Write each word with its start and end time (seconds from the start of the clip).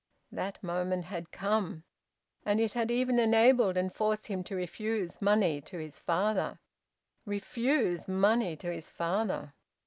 That 0.31 0.63
moment 0.63 1.05
had 1.05 1.31
come, 1.31 1.83
and 2.43 2.59
it 2.59 2.73
had 2.73 2.89
even 2.89 3.19
enabled 3.19 3.77
and 3.77 3.93
forced 3.93 4.25
him 4.25 4.43
to 4.45 4.55
refuse 4.55 5.21
money 5.21 5.61
to 5.61 5.77
his 5.77 5.99
father 5.99 6.57
refuse 7.23 8.07
money 8.07 8.55
to 8.55 8.71
his 8.73 8.89
father! 8.89 9.53